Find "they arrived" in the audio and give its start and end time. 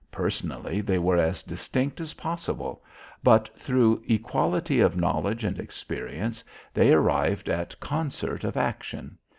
6.73-7.47